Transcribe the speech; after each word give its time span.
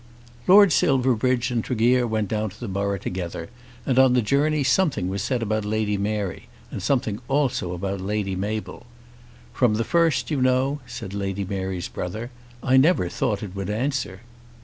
Lord 0.47 0.71
Silverbridge 0.73 1.51
and 1.51 1.63
Tregear 1.63 2.07
went 2.07 2.27
down 2.27 2.49
to 2.49 2.59
the 2.59 2.67
borough 2.67 2.97
together, 2.97 3.49
and 3.85 3.99
on 3.99 4.13
the 4.13 4.23
journey 4.23 4.63
something 4.63 5.09
was 5.09 5.21
said 5.21 5.43
about 5.43 5.63
Lady 5.63 5.95
Mary, 5.95 6.47
and 6.71 6.81
something 6.81 7.21
also 7.27 7.73
about 7.75 8.01
Lady 8.01 8.35
Mabel. 8.35 8.87
"From 9.53 9.75
the 9.75 9.83
first, 9.83 10.31
you 10.31 10.41
know," 10.41 10.79
said 10.87 11.13
Lady 11.13 11.45
Mary's 11.45 11.87
brother, 11.87 12.31
"I 12.63 12.77
never 12.77 13.09
thought 13.09 13.43
it 13.43 13.55
would 13.55 13.69
answer." 13.69 14.21